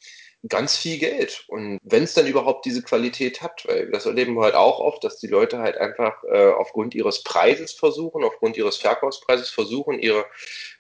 ganz 0.49 0.77
viel 0.77 0.99
Geld. 0.99 1.45
Und 1.47 1.79
wenn 1.85 2.03
es 2.03 2.15
dann 2.15 2.27
überhaupt 2.27 2.67
diese 2.67 2.83
Qualität 2.83 3.43
hat, 3.43 3.65
weil 3.67 3.91
das 3.91 4.07
erleben 4.07 4.35
wir 4.35 4.43
halt 4.43 4.55
auch 4.55 4.81
oft, 4.81 5.05
dass 5.05 5.19
die 5.19 5.29
Leute 5.29 5.59
halt 5.59 5.77
einfach 5.77 6.25
äh, 6.25 6.51
aufgrund 6.51 6.95
ihres 6.95 7.23
Preises 7.23 7.73
versuchen, 7.73 8.25
aufgrund 8.25 8.57
ihres 8.57 8.77
Verkaufspreises 8.77 9.51
versuchen, 9.51 10.01
ihre, 10.01 10.27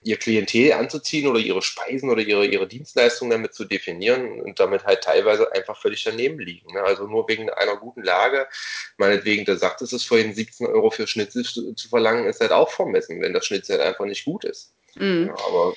ihr 0.03 0.17
Klientel 0.17 0.73
anzuziehen 0.73 1.29
oder 1.29 1.39
ihre 1.39 1.63
Speisen 1.63 2.11
oder 2.11 2.23
ihre, 2.23 2.45
ihre 2.45 2.67
Dienstleistungen 2.67 3.31
damit 3.31 3.55
zu 3.55 3.65
definieren 3.65 4.41
und 4.41 4.59
damit 4.59 4.85
halt 4.85 5.05
teilweise 5.05 5.53
einfach 5.53 5.81
völlig 5.81 6.03
daneben 6.03 6.41
liegen. 6.41 6.73
Ne? 6.73 6.83
Also 6.83 7.07
nur 7.07 7.29
wegen 7.29 7.49
einer 7.49 7.77
guten 7.77 8.03
Lage, 8.03 8.49
meinetwegen, 8.97 9.45
da 9.45 9.57
sagt 9.57 9.81
es 9.83 9.93
es 9.93 10.05
vorhin, 10.05 10.35
17 10.35 10.67
Euro 10.67 10.91
für 10.91 11.07
Schnitzel 11.07 11.45
zu, 11.45 11.73
zu, 11.75 11.89
verlangen, 11.89 12.27
ist 12.27 12.41
halt 12.41 12.53
auch 12.53 12.71
vermessen, 12.71 13.21
wenn 13.21 13.33
das 13.33 13.47
Schnitzel 13.47 13.79
halt 13.79 13.87
einfach 13.87 14.07
nicht 14.07 14.25
gut 14.25 14.45
ist. 14.45 14.75
Mhm. 14.97 15.29
Ja, 15.29 15.45
aber 15.47 15.75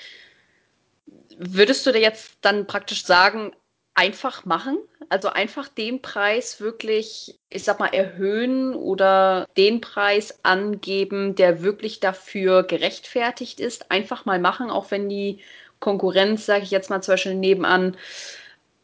Würdest 1.38 1.86
du 1.86 1.92
dir 1.92 2.00
jetzt 2.00 2.38
dann 2.42 2.66
praktisch 2.66 3.04
sagen, 3.04 3.54
einfach 3.96 4.46
machen? 4.46 4.78
Also 5.10 5.30
einfach 5.30 5.68
den 5.68 6.02
Preis 6.02 6.60
wirklich, 6.60 7.40
ich 7.50 7.64
sag 7.64 7.80
mal, 7.80 7.94
erhöhen 7.94 8.76
oder 8.76 9.48
den 9.58 9.82
Preis 9.82 10.40
angeben, 10.44 11.36
der 11.36 11.64
wirklich 11.64 12.00
dafür 12.00 12.64
gerechtfertigt 12.64 13.60
ist. 13.60 13.92
Einfach 13.92 14.26
mal 14.26 14.40
machen, 14.40 14.70
auch 14.70 14.92
wenn 14.92 15.10
die 15.10 15.40
Konkurrenz, 15.80 16.46
sage 16.46 16.64
ich 16.64 16.72
jetzt 16.72 16.90
mal 16.90 17.02
zum 17.02 17.14
Beispiel 17.14 17.36
nebenan, 17.36 17.98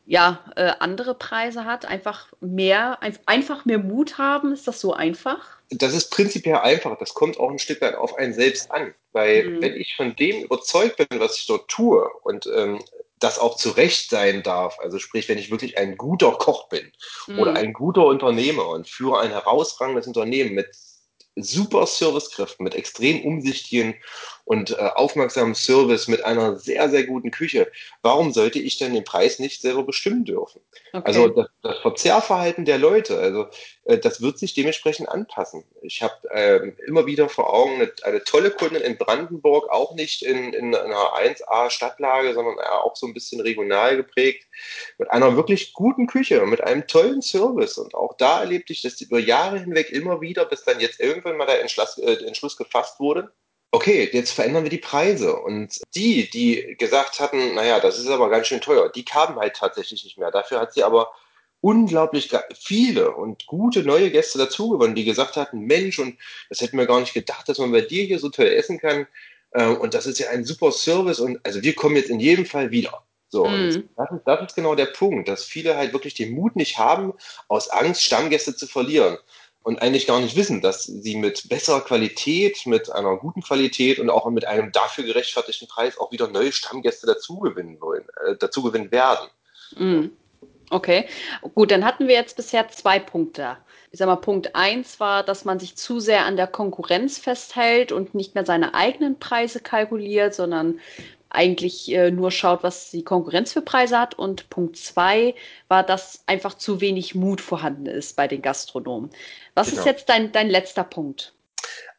ja, 0.05 0.39
äh, 0.55 0.73
andere 0.79 1.15
Preise 1.15 1.65
hat. 1.65 1.85
Einfach 1.85 2.27
mehr, 2.39 3.01
ein, 3.01 3.17
einfach 3.25 3.65
mehr 3.65 3.79
Mut 3.79 4.17
haben. 4.17 4.51
Ist 4.53 4.67
das 4.67 4.81
so 4.81 4.93
einfach? 4.93 5.57
Das 5.69 5.93
ist 5.93 6.11
prinzipiell 6.11 6.57
einfach. 6.57 6.97
Das 6.97 7.13
kommt 7.13 7.39
auch 7.39 7.49
ein 7.49 7.59
Stück 7.59 7.81
weit 7.81 7.95
auf 7.95 8.17
einen 8.17 8.33
selbst 8.33 8.71
an. 8.71 8.93
Weil 9.13 9.45
mhm. 9.45 9.61
wenn 9.61 9.75
ich 9.75 9.95
von 9.95 10.15
dem 10.15 10.43
überzeugt 10.43 10.97
bin, 10.97 11.19
was 11.19 11.37
ich 11.37 11.47
dort 11.47 11.67
tue 11.69 12.09
und 12.23 12.47
ähm, 12.55 12.79
das 13.21 13.39
auch 13.39 13.55
zurecht 13.55 14.09
sein 14.09 14.43
darf. 14.43 14.77
Also 14.79 14.99
sprich, 14.99 15.29
wenn 15.29 15.37
ich 15.37 15.51
wirklich 15.51 15.77
ein 15.77 15.95
guter 15.95 16.31
Koch 16.33 16.67
bin 16.67 16.91
mhm. 17.27 17.39
oder 17.39 17.55
ein 17.55 17.71
guter 17.71 18.05
Unternehmer 18.05 18.67
und 18.67 18.89
führe 18.89 19.19
ein 19.19 19.31
herausragendes 19.31 20.07
Unternehmen 20.07 20.53
mit 20.53 20.67
super 21.35 21.87
Servicekräften, 21.87 22.63
mit 22.63 22.75
extrem 22.75 23.23
umsichtigen 23.23 23.95
und 24.45 24.71
äh, 24.71 24.75
aufmerksamen 24.75 25.55
Service, 25.55 26.07
mit 26.07 26.25
einer 26.25 26.55
sehr, 26.57 26.89
sehr 26.89 27.05
guten 27.05 27.31
Küche. 27.31 27.71
Warum 28.01 28.33
sollte 28.33 28.59
ich 28.59 28.77
denn 28.77 28.93
den 28.93 29.03
Preis 29.03 29.39
nicht 29.39 29.61
selber 29.61 29.83
bestimmen 29.83 30.25
dürfen? 30.25 30.61
Okay. 30.93 31.03
Also 31.05 31.27
das, 31.29 31.47
das, 31.61 31.77
Verzehrverhalten 31.79 32.65
der 32.65 32.77
Leute, 32.77 33.17
also 33.17 33.47
äh, 33.85 33.97
das 33.97 34.21
wird 34.21 34.37
sich 34.39 34.53
dementsprechend 34.53 35.09
anpassen. 35.09 35.63
Ich 35.81 36.01
habe 36.01 36.15
äh, 36.31 36.71
immer 36.85 37.05
wieder 37.05 37.29
vor 37.29 37.53
Augen 37.53 37.75
eine, 37.75 37.91
eine, 38.03 38.23
tolle 38.23 38.51
Kundin 38.51 38.81
in 38.81 38.97
Brandenburg, 38.97 39.69
auch 39.69 39.95
nicht 39.95 40.23
in, 40.23 40.53
in 40.53 40.75
einer 40.75 41.13
1A-Stadtlage, 41.15 42.33
sondern 42.33 42.59
auch 42.59 42.95
so 42.95 43.07
ein 43.07 43.13
bisschen 43.13 43.41
regional 43.41 43.95
geprägt, 43.95 44.47
mit 44.97 45.09
einer 45.11 45.35
wirklich 45.35 45.73
guten 45.73 46.07
Küche 46.07 46.41
und 46.41 46.49
mit 46.49 46.61
einem 46.61 46.87
tollen 46.87 47.21
Service. 47.21 47.77
Und 47.77 47.95
auch 47.95 48.15
da 48.17 48.41
erlebte 48.41 48.73
ich 48.73 48.81
das 48.81 48.99
über 49.01 49.19
Jahre 49.19 49.59
hinweg 49.59 49.91
immer 49.91 50.21
wieder, 50.21 50.45
bis 50.45 50.63
dann 50.63 50.79
jetzt 50.79 50.99
irgendwann 50.99 51.37
mal 51.37 51.47
der 51.47 51.61
Entschluss, 51.61 51.97
äh, 51.97 52.25
Entschluss 52.25 52.57
gefasst 52.57 52.99
wurde 52.99 53.31
okay, 53.71 54.09
jetzt 54.11 54.31
verändern 54.31 54.63
wir 54.63 54.69
die 54.69 54.77
Preise. 54.77 55.35
Und 55.35 55.81
die, 55.95 56.29
die 56.29 56.75
gesagt 56.77 57.19
hatten, 57.19 57.55
naja, 57.55 57.79
das 57.79 57.97
ist 57.97 58.07
aber 58.07 58.29
ganz 58.29 58.47
schön 58.47 58.61
teuer, 58.61 58.89
die 58.89 59.05
kamen 59.05 59.37
halt 59.39 59.55
tatsächlich 59.55 60.03
nicht 60.03 60.17
mehr. 60.17 60.31
Dafür 60.31 60.59
hat 60.59 60.73
sie 60.73 60.83
aber 60.83 61.11
unglaublich 61.61 62.29
viele 62.59 63.11
und 63.11 63.45
gute 63.45 63.83
neue 63.83 64.11
Gäste 64.11 64.37
dazugewonnen, 64.39 64.95
die 64.95 65.05
gesagt 65.05 65.35
hatten, 65.35 65.61
Mensch, 65.61 65.99
und 65.99 66.17
das 66.49 66.61
hätten 66.61 66.77
wir 66.77 66.87
gar 66.87 66.99
nicht 66.99 67.13
gedacht, 67.13 67.47
dass 67.47 67.59
man 67.59 67.71
bei 67.71 67.81
dir 67.81 68.03
hier 68.03 68.19
so 68.19 68.29
toll 68.29 68.47
essen 68.47 68.79
kann. 68.79 69.07
Ähm, 69.53 69.77
und 69.77 69.93
das 69.93 70.05
ist 70.05 70.19
ja 70.19 70.29
ein 70.29 70.43
super 70.43 70.71
Service 70.71 71.19
und 71.19 71.39
also 71.45 71.61
wir 71.61 71.75
kommen 71.75 71.95
jetzt 71.95 72.09
in 72.09 72.19
jedem 72.19 72.45
Fall 72.45 72.71
wieder. 72.71 73.03
So, 73.29 73.45
mm. 73.45 73.89
das, 73.95 74.11
ist, 74.11 74.21
das 74.25 74.41
ist 74.41 74.55
genau 74.55 74.75
der 74.75 74.87
Punkt, 74.87 75.29
dass 75.29 75.45
viele 75.45 75.77
halt 75.77 75.93
wirklich 75.93 76.15
den 76.15 76.33
Mut 76.33 76.55
nicht 76.55 76.77
haben, 76.77 77.13
aus 77.47 77.69
Angst 77.69 78.03
Stammgäste 78.03 78.55
zu 78.55 78.67
verlieren 78.67 79.17
und 79.63 79.81
eigentlich 79.81 80.07
gar 80.07 80.19
nicht 80.19 80.35
wissen, 80.35 80.61
dass 80.61 80.85
sie 80.85 81.15
mit 81.15 81.47
besserer 81.49 81.81
Qualität, 81.81 82.65
mit 82.65 82.91
einer 82.91 83.17
guten 83.17 83.41
Qualität 83.41 83.99
und 83.99 84.09
auch 84.09 84.29
mit 84.29 84.45
einem 84.45 84.71
dafür 84.71 85.03
gerechtfertigten 85.03 85.67
Preis 85.67 85.97
auch 85.99 86.11
wieder 86.11 86.27
neue 86.27 86.51
Stammgäste 86.51 87.05
dazugewinnen 87.05 87.79
wollen, 87.79 88.05
äh, 88.25 88.35
dazugewinnen 88.37 88.91
werden. 88.91 89.29
Mm. 89.75 90.09
Okay, 90.71 91.05
gut, 91.53 91.69
dann 91.69 91.83
hatten 91.83 92.07
wir 92.07 92.15
jetzt 92.15 92.37
bisher 92.37 92.69
zwei 92.69 92.97
Punkte. 92.97 93.57
Ich 93.91 93.99
sag 93.99 94.05
mal, 94.05 94.15
Punkt 94.15 94.55
eins 94.55 95.01
war, 95.01 95.21
dass 95.21 95.43
man 95.43 95.59
sich 95.59 95.75
zu 95.75 95.99
sehr 95.99 96.25
an 96.25 96.37
der 96.37 96.47
Konkurrenz 96.47 97.17
festhält 97.17 97.91
und 97.91 98.15
nicht 98.15 98.35
mehr 98.35 98.45
seine 98.45 98.73
eigenen 98.73 99.19
Preise 99.19 99.59
kalkuliert, 99.59 100.33
sondern 100.33 100.79
eigentlich 101.31 101.91
äh, 101.91 102.11
nur 102.11 102.31
schaut, 102.31 102.63
was 102.63 102.91
die 102.91 103.03
Konkurrenz 103.03 103.53
für 103.53 103.61
Preise 103.61 103.97
hat. 103.99 104.13
Und 104.13 104.49
Punkt 104.49 104.77
zwei 104.77 105.35
war, 105.67 105.83
dass 105.83 106.23
einfach 106.27 106.55
zu 106.55 106.81
wenig 106.81 107.15
Mut 107.15 107.41
vorhanden 107.41 107.85
ist 107.85 108.15
bei 108.15 108.27
den 108.27 108.41
Gastronomen. 108.41 109.09
Was 109.55 109.69
genau. 109.69 109.81
ist 109.81 109.85
jetzt 109.85 110.09
dein, 110.09 110.31
dein 110.31 110.49
letzter 110.49 110.83
Punkt? 110.83 111.33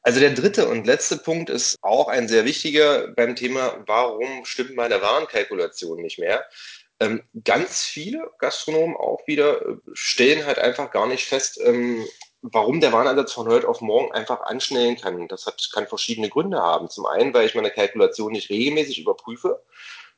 Also 0.03 0.19
der 0.21 0.31
dritte 0.31 0.69
und 0.69 0.87
letzte 0.87 1.17
Punkt 1.17 1.49
ist 1.49 1.79
auch 1.81 2.09
ein 2.09 2.27
sehr 2.29 2.45
wichtiger 2.45 3.09
beim 3.09 3.37
Thema, 3.37 3.83
warum 3.87 4.45
stimmt 4.45 4.75
meine 4.75 5.01
Warenkalkulation 5.01 6.03
nicht 6.03 6.19
mehr? 6.19 6.45
Ähm, 6.99 7.23
ganz 7.45 7.85
viele 7.85 8.31
Gastronomen 8.39 8.97
auch 8.97 9.21
wieder 9.27 9.63
äh, 9.63 9.77
stellen 9.93 10.45
halt 10.45 10.59
einfach 10.59 10.91
gar 10.91 11.07
nicht 11.07 11.25
fest, 11.27 11.61
ähm, 11.65 12.05
warum 12.43 12.81
der 12.81 12.93
Warenansatz 12.93 13.33
von 13.33 13.49
heute 13.49 13.69
auf 13.69 13.81
morgen 13.81 14.13
einfach 14.13 14.43
anschnellen 14.43 14.97
kann. 14.97 15.29
Das 15.29 15.47
hat, 15.47 15.71
kann 15.73 15.87
verschiedene 15.87 16.29
Gründe 16.29 16.61
haben. 16.61 16.91
Zum 16.91 17.07
einen, 17.07 17.33
weil 17.33 17.47
ich 17.47 17.55
meine 17.55 17.71
Kalkulation 17.71 18.33
nicht 18.33 18.51
regelmäßig 18.51 19.01
überprüfe. 19.01 19.63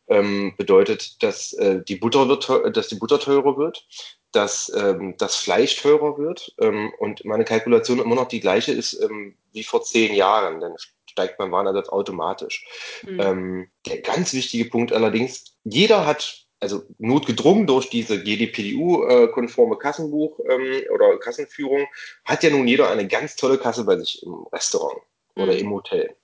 Ähm, 0.06 0.54
bedeutet, 0.58 1.22
dass, 1.22 1.54
äh, 1.54 1.82
die 1.82 1.96
Butter 1.96 2.28
wird, 2.28 2.76
dass 2.76 2.88
die 2.88 2.96
Butter 2.96 3.18
teurer 3.18 3.56
wird, 3.56 3.86
dass 4.32 4.70
ähm, 4.76 5.14
das 5.16 5.36
Fleisch 5.36 5.80
teurer 5.80 6.18
wird 6.18 6.54
ähm, 6.60 6.92
und 6.98 7.24
meine 7.24 7.46
Kalkulation 7.46 8.00
immer 8.00 8.14
noch 8.14 8.28
die 8.28 8.40
gleiche 8.40 8.72
ist 8.72 9.00
ähm, 9.00 9.38
wie 9.52 9.64
vor 9.64 9.82
zehn 9.82 10.14
Jahren. 10.14 10.60
Dann 10.60 10.74
steigt 11.06 11.38
mein 11.38 11.50
Warenersatz 11.52 11.88
automatisch. 11.88 12.66
Mhm. 13.02 13.70
der 13.86 14.00
ganz 14.02 14.34
wichtige 14.34 14.66
Punkt 14.66 14.92
allerdings, 14.92 15.56
jeder 15.62 16.04
hat 16.04 16.43
also 16.64 16.82
notgedrungen 16.98 17.66
durch 17.66 17.90
diese 17.90 18.22
GDPDU-konforme 18.22 19.76
Kassenbuch 19.76 20.40
ähm, 20.48 20.82
oder 20.92 21.18
Kassenführung, 21.18 21.86
hat 22.24 22.42
ja 22.42 22.50
nun 22.50 22.66
jeder 22.66 22.90
eine 22.90 23.06
ganz 23.06 23.36
tolle 23.36 23.58
Kasse 23.58 23.84
bei 23.84 23.98
sich 23.98 24.22
im 24.24 24.46
Restaurant 24.52 25.00
oder 25.36 25.52
mhm. 25.52 25.58
im 25.58 25.70
Hotel. 25.70 26.16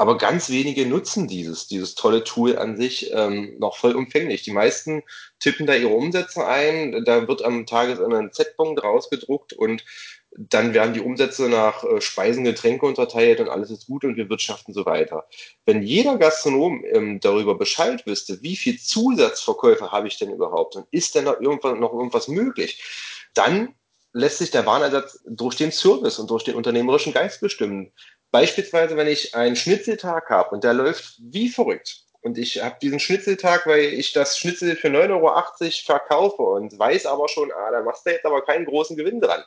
Aber 0.00 0.16
ganz 0.16 0.50
wenige 0.50 0.86
nutzen 0.86 1.26
dieses, 1.26 1.66
dieses 1.66 1.96
tolle 1.96 2.22
Tool 2.22 2.56
an 2.56 2.76
sich 2.76 3.10
ähm, 3.12 3.56
noch 3.58 3.76
vollumfänglich. 3.76 4.42
Die 4.42 4.52
meisten 4.52 5.02
tippen 5.40 5.66
da 5.66 5.74
ihre 5.74 5.92
Umsätze 5.92 6.46
ein, 6.46 7.04
da 7.04 7.26
wird 7.26 7.42
am 7.42 7.66
Tagesende 7.66 8.16
ein 8.16 8.32
Z-Punkt 8.32 8.82
rausgedruckt 8.82 9.54
und 9.54 9.84
dann 10.36 10.74
werden 10.74 10.94
die 10.94 11.00
Umsätze 11.00 11.48
nach 11.48 11.84
äh, 11.84 12.00
Speisen, 12.00 12.44
Getränke 12.44 12.86
unterteilt 12.86 13.40
und 13.40 13.48
alles 13.48 13.70
ist 13.70 13.86
gut 13.86 14.04
und 14.04 14.16
wir 14.16 14.28
wirtschaften 14.28 14.72
so 14.72 14.84
weiter. 14.84 15.26
Wenn 15.64 15.82
jeder 15.82 16.18
Gastronom 16.18 16.84
ähm, 16.84 17.20
darüber 17.20 17.56
Bescheid 17.56 18.06
wüsste, 18.06 18.40
wie 18.42 18.56
viel 18.56 18.78
Zusatzverkäufe 18.78 19.90
habe 19.90 20.08
ich 20.08 20.18
denn 20.18 20.32
überhaupt 20.32 20.76
und 20.76 20.86
ist 20.90 21.14
denn 21.14 21.24
da 21.24 21.34
irgendwas, 21.40 21.78
noch 21.78 21.92
irgendwas 21.92 22.28
möglich, 22.28 22.82
dann 23.34 23.74
lässt 24.12 24.38
sich 24.38 24.50
der 24.50 24.66
Warenersatz 24.66 25.20
durch 25.26 25.56
den 25.56 25.72
Service 25.72 26.18
und 26.18 26.30
durch 26.30 26.44
den 26.44 26.54
unternehmerischen 26.54 27.12
Geist 27.12 27.40
bestimmen. 27.40 27.92
Beispielsweise, 28.30 28.96
wenn 28.96 29.08
ich 29.08 29.34
einen 29.34 29.56
Schnitzeltag 29.56 30.28
habe 30.30 30.50
und 30.50 30.64
der 30.64 30.74
läuft 30.74 31.16
wie 31.20 31.48
verrückt 31.48 32.04
und 32.20 32.36
ich 32.36 32.62
habe 32.62 32.76
diesen 32.82 33.00
Schnitzeltag, 33.00 33.66
weil 33.66 33.80
ich 33.80 34.12
das 34.12 34.38
Schnitzel 34.38 34.76
für 34.76 34.88
9,80 34.88 35.10
Euro 35.10 35.42
verkaufe 35.84 36.42
und 36.42 36.78
weiß 36.78 37.06
aber 37.06 37.28
schon, 37.28 37.50
ah, 37.52 37.70
da 37.70 37.82
machst 37.82 38.04
du 38.04 38.10
jetzt 38.10 38.26
aber 38.26 38.44
keinen 38.44 38.66
großen 38.66 38.96
Gewinn 38.96 39.20
dran 39.20 39.42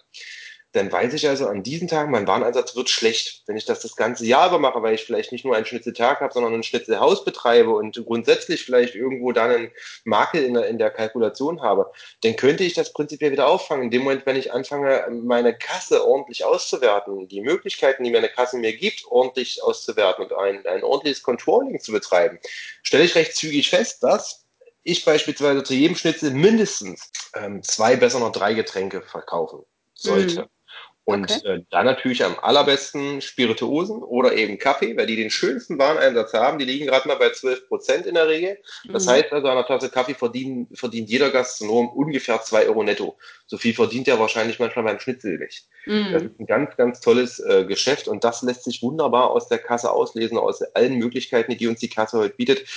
dann 0.73 0.91
weiß 0.91 1.13
ich 1.13 1.27
also 1.27 1.47
an 1.47 1.63
diesen 1.63 1.87
Tagen, 1.89 2.11
mein 2.11 2.27
Wareneinsatz 2.27 2.75
wird 2.75 2.89
schlecht. 2.89 3.43
Wenn 3.45 3.57
ich 3.57 3.65
das 3.65 3.81
das 3.81 3.97
ganze 3.97 4.25
Jahr 4.25 4.47
über 4.47 4.59
mache, 4.59 4.81
weil 4.81 4.95
ich 4.95 5.03
vielleicht 5.03 5.33
nicht 5.33 5.43
nur 5.43 5.55
einen 5.55 5.65
Schnitzeltag 5.65 6.21
habe, 6.21 6.33
sondern 6.33 6.53
ein 6.53 6.63
Schnitzelhaus 6.63 7.25
betreibe 7.25 7.71
und 7.71 8.01
grundsätzlich 8.05 8.63
vielleicht 8.63 8.95
irgendwo 8.95 9.33
dann 9.33 9.51
einen 9.51 9.71
Makel 10.05 10.43
in 10.43 10.53
der, 10.53 10.67
in 10.67 10.77
der 10.77 10.89
Kalkulation 10.89 11.61
habe, 11.61 11.91
dann 12.23 12.37
könnte 12.37 12.63
ich 12.63 12.73
das 12.73 12.93
prinzipiell 12.93 13.33
wieder 13.33 13.47
auffangen. 13.47 13.85
In 13.85 13.91
dem 13.91 14.03
Moment, 14.03 14.25
wenn 14.25 14.37
ich 14.37 14.53
anfange, 14.53 15.05
meine 15.23 15.57
Kasse 15.57 16.07
ordentlich 16.07 16.45
auszuwerten, 16.45 17.27
die 17.27 17.41
Möglichkeiten, 17.41 18.05
die 18.05 18.11
meine 18.11 18.29
Kasse 18.29 18.57
mir 18.57 18.75
gibt, 18.75 19.05
ordentlich 19.07 19.61
auszuwerten 19.63 20.25
und 20.25 20.33
ein, 20.33 20.65
ein 20.65 20.83
ordentliches 20.83 21.21
Controlling 21.21 21.81
zu 21.81 21.91
betreiben, 21.91 22.39
stelle 22.81 23.03
ich 23.03 23.15
recht 23.15 23.35
zügig 23.35 23.69
fest, 23.69 24.03
dass 24.03 24.45
ich 24.83 25.03
beispielsweise 25.03 25.63
zu 25.63 25.73
jedem 25.73 25.95
Schnitzel 25.95 26.31
mindestens 26.31 27.11
ähm, 27.35 27.61
zwei, 27.61 27.97
besser 27.97 28.19
noch 28.19 28.31
drei 28.31 28.53
Getränke 28.53 29.01
verkaufen 29.01 29.63
sollte. 29.93 30.43
Mhm. 30.43 30.60
Und 31.03 31.31
okay. 31.31 31.47
äh, 31.47 31.63
dann 31.71 31.85
natürlich 31.85 32.23
am 32.23 32.37
allerbesten 32.39 33.21
Spirituosen 33.21 34.03
oder 34.03 34.33
eben 34.33 34.59
Kaffee, 34.59 34.95
weil 34.95 35.07
die 35.07 35.15
den 35.15 35.31
schönsten 35.31 35.79
Wareneinsatz 35.79 36.33
haben. 36.33 36.59
Die 36.59 36.65
liegen 36.65 36.85
gerade 36.85 37.07
mal 37.07 37.15
bei 37.15 37.31
12 37.31 37.67
Prozent 37.67 38.05
in 38.05 38.13
der 38.13 38.27
Regel. 38.27 38.59
Das 38.87 39.05
mhm. 39.05 39.11
heißt 39.11 39.31
also, 39.31 39.47
an 39.47 39.57
einer 39.57 39.65
Tasse 39.65 39.89
Kaffee 39.89 40.13
verdient, 40.13 40.77
verdient 40.77 41.09
jeder 41.09 41.31
Gastronom 41.31 41.89
ungefähr 41.89 42.39
zwei 42.43 42.67
Euro 42.67 42.83
netto. 42.83 43.17
So 43.47 43.57
viel 43.57 43.73
verdient 43.73 44.07
er 44.07 44.19
wahrscheinlich 44.19 44.59
manchmal 44.59 44.85
beim 44.85 44.99
Schnitzel 44.99 45.39
nicht. 45.39 45.67
Mhm. 45.87 46.11
Das 46.13 46.23
ist 46.23 46.39
ein 46.39 46.45
ganz, 46.45 46.77
ganz 46.77 47.01
tolles 47.01 47.39
äh, 47.39 47.65
Geschäft 47.65 48.07
und 48.07 48.23
das 48.23 48.43
lässt 48.43 48.63
sich 48.65 48.83
wunderbar 48.83 49.31
aus 49.31 49.47
der 49.47 49.57
Kasse 49.57 49.91
auslesen, 49.91 50.37
aus 50.37 50.61
allen 50.75 50.99
Möglichkeiten, 50.99 51.57
die 51.57 51.67
uns 51.67 51.79
die 51.79 51.89
Kasse 51.89 52.19
heute 52.19 52.35
bietet. 52.35 52.67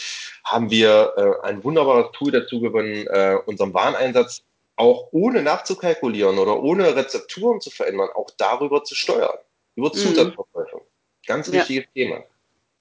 Haben 0.45 0.71
wir 0.71 1.13
äh, 1.17 1.47
ein 1.47 1.63
wunderbares 1.63 2.13
Tool 2.13 2.33
dazu 2.33 2.61
gewonnen, 2.61 3.07
äh, 3.07 3.37
unserem 3.45 3.75
Wareneinsatz 3.75 4.43
auch 4.77 5.09
ohne 5.13 5.43
nachzukalkulieren 5.43 6.39
oder 6.39 6.63
ohne 6.63 6.97
Rezepturen 6.97 7.61
zu 7.61 7.71
verändern, 7.71 8.09
auch 8.15 8.31
darüber 8.37 8.85
zu 8.85 8.95
steuern. 8.95 9.39
Über 9.77 9.89
mhm. 9.89 9.95
Zusatzverkäufe. 9.95 10.81
Ganz 11.27 11.51
wichtiges 11.51 11.85
ja. 11.95 12.05
Thema. 12.05 12.25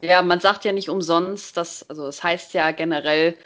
Ja, 0.01 0.21
man 0.21 0.39
sagt 0.39 0.65
ja 0.65 0.73
nicht 0.73 0.89
umsonst, 0.89 1.55
dass, 1.55 1.89
also 1.89 2.07
es 2.07 2.17
das 2.17 2.23
heißt 2.23 2.53
ja 2.53 2.71
generell, 2.71 3.37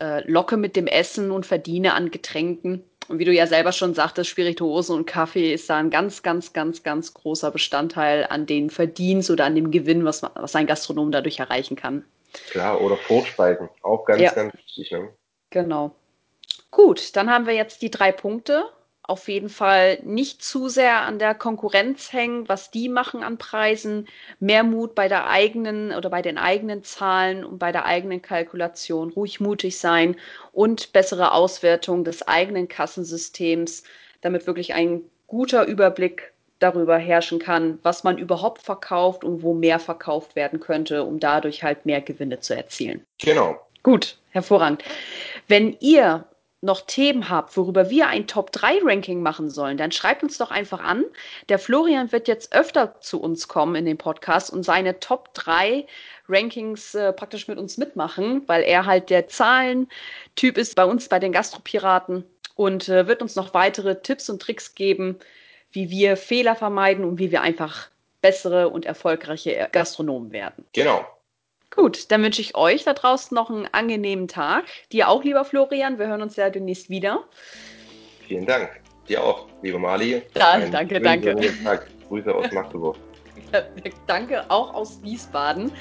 äh, 0.00 0.28
locke 0.28 0.56
mit 0.56 0.76
dem 0.76 0.86
Essen 0.86 1.30
und 1.30 1.46
verdiene 1.46 1.94
an 1.94 2.10
Getränken. 2.10 2.84
Und 3.08 3.18
wie 3.18 3.24
du 3.26 3.32
ja 3.32 3.46
selber 3.46 3.72
schon 3.72 3.94
sagtest, 3.94 4.30
Spirituosen 4.30 4.96
und 4.96 5.06
Kaffee 5.06 5.52
ist 5.52 5.68
da 5.68 5.76
ein 5.76 5.90
ganz, 5.90 6.22
ganz, 6.22 6.52
ganz, 6.54 6.82
ganz 6.82 7.12
großer 7.12 7.50
Bestandteil 7.50 8.26
an 8.28 8.46
den 8.46 8.70
Verdienst 8.70 9.30
oder 9.30 9.44
an 9.44 9.54
dem 9.54 9.70
Gewinn, 9.70 10.04
was, 10.04 10.22
man, 10.22 10.30
was 10.36 10.56
ein 10.56 10.66
Gastronom 10.66 11.12
dadurch 11.12 11.38
erreichen 11.38 11.76
kann. 11.76 12.04
Klar, 12.50 12.80
oder 12.80 12.96
Vorspeisen, 12.96 13.68
auch 13.82 14.04
ganz, 14.06 14.22
ja. 14.22 14.32
ganz 14.32 14.54
wichtig. 14.54 14.90
Ne? 14.90 15.10
Genau. 15.50 15.94
Gut, 16.74 17.14
dann 17.14 17.30
haben 17.30 17.46
wir 17.46 17.54
jetzt 17.54 17.82
die 17.82 17.90
drei 17.90 18.10
Punkte. 18.10 18.64
Auf 19.04 19.28
jeden 19.28 19.48
Fall 19.48 20.00
nicht 20.02 20.42
zu 20.42 20.68
sehr 20.68 21.02
an 21.02 21.20
der 21.20 21.34
Konkurrenz 21.34 22.12
hängen, 22.12 22.48
was 22.48 22.72
die 22.72 22.88
machen 22.88 23.22
an 23.22 23.38
Preisen. 23.38 24.08
Mehr 24.40 24.64
Mut 24.64 24.96
bei 24.96 25.06
der 25.06 25.28
eigenen 25.28 25.92
oder 25.92 26.10
bei 26.10 26.20
den 26.20 26.36
eigenen 26.36 26.82
Zahlen 26.82 27.44
und 27.44 27.60
bei 27.60 27.70
der 27.70 27.84
eigenen 27.84 28.22
Kalkulation. 28.22 29.10
Ruhig 29.10 29.38
mutig 29.38 29.78
sein 29.78 30.16
und 30.52 30.92
bessere 30.92 31.30
Auswertung 31.32 32.02
des 32.02 32.26
eigenen 32.26 32.66
Kassensystems, 32.66 33.84
damit 34.20 34.48
wirklich 34.48 34.74
ein 34.74 35.02
guter 35.28 35.66
Überblick 35.66 36.32
darüber 36.58 36.98
herrschen 36.98 37.38
kann, 37.38 37.78
was 37.84 38.02
man 38.02 38.18
überhaupt 38.18 38.62
verkauft 38.62 39.22
und 39.22 39.44
wo 39.44 39.54
mehr 39.54 39.78
verkauft 39.78 40.34
werden 40.34 40.58
könnte, 40.58 41.04
um 41.04 41.20
dadurch 41.20 41.62
halt 41.62 41.86
mehr 41.86 42.00
Gewinne 42.00 42.40
zu 42.40 42.56
erzielen. 42.56 43.06
Genau. 43.18 43.60
Gut, 43.84 44.18
hervorragend. 44.30 44.82
Wenn 45.46 45.76
ihr 45.78 46.24
noch 46.64 46.80
Themen 46.80 47.28
habt, 47.28 47.56
worüber 47.56 47.90
wir 47.90 48.08
ein 48.08 48.26
Top-3-Ranking 48.26 49.22
machen 49.22 49.50
sollen, 49.50 49.76
dann 49.76 49.92
schreibt 49.92 50.22
uns 50.22 50.38
doch 50.38 50.50
einfach 50.50 50.82
an. 50.82 51.04
Der 51.48 51.58
Florian 51.58 52.10
wird 52.10 52.26
jetzt 52.26 52.54
öfter 52.54 53.00
zu 53.00 53.20
uns 53.20 53.46
kommen 53.48 53.76
in 53.76 53.84
den 53.84 53.98
Podcast 53.98 54.50
und 54.50 54.64
seine 54.64 54.98
Top 54.98 55.32
3 55.34 55.86
Rankings 56.28 56.94
äh, 56.94 57.12
praktisch 57.12 57.48
mit 57.48 57.58
uns 57.58 57.76
mitmachen, 57.76 58.42
weil 58.46 58.62
er 58.62 58.86
halt 58.86 59.10
der 59.10 59.28
Zahlentyp 59.28 60.56
ist 60.56 60.74
bei 60.74 60.84
uns 60.84 61.08
bei 61.08 61.18
den 61.18 61.32
Gastropiraten 61.32 62.24
und 62.56 62.88
äh, 62.88 63.06
wird 63.06 63.20
uns 63.20 63.36
noch 63.36 63.52
weitere 63.52 64.00
Tipps 64.00 64.30
und 64.30 64.40
Tricks 64.40 64.74
geben, 64.74 65.18
wie 65.70 65.90
wir 65.90 66.16
Fehler 66.16 66.56
vermeiden 66.56 67.04
und 67.04 67.18
wie 67.18 67.30
wir 67.30 67.42
einfach 67.42 67.88
bessere 68.22 68.70
und 68.70 68.86
erfolgreiche 68.86 69.68
Gastronomen 69.70 70.32
werden. 70.32 70.64
Genau. 70.72 71.04
Gut, 71.76 72.10
dann 72.10 72.22
wünsche 72.22 72.40
ich 72.40 72.54
euch 72.54 72.84
da 72.84 72.92
draußen 72.92 73.34
noch 73.34 73.50
einen 73.50 73.68
angenehmen 73.72 74.28
Tag. 74.28 74.64
Dir 74.92 75.08
auch, 75.08 75.24
lieber 75.24 75.44
Florian. 75.44 75.98
Wir 75.98 76.06
hören 76.06 76.22
uns 76.22 76.36
ja 76.36 76.50
demnächst 76.50 76.88
wieder. 76.88 77.24
Vielen 78.26 78.46
Dank. 78.46 78.70
Dir 79.08 79.22
auch, 79.22 79.46
liebe 79.62 79.78
Mali. 79.78 80.22
Ja, 80.34 80.60
danke, 80.60 81.00
danke. 81.00 81.36
Tag. 81.64 81.88
Grüße 82.08 82.34
aus 82.34 82.50
Magdeburg. 82.52 82.96
danke, 84.06 84.44
auch 84.48 84.72
aus 84.74 85.02
Wiesbaden. 85.02 85.72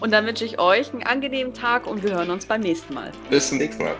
Und 0.00 0.12
dann 0.12 0.26
wünsche 0.26 0.44
ich 0.44 0.58
euch 0.58 0.92
einen 0.92 1.02
angenehmen 1.02 1.52
Tag 1.52 1.86
und 1.86 2.02
wir 2.02 2.12
hören 2.12 2.30
uns 2.30 2.46
beim 2.46 2.60
nächsten 2.60 2.94
Mal. 2.94 3.10
Bis 3.28 3.48
zum 3.48 3.58
nächsten 3.58 3.84
Mal. 3.84 3.96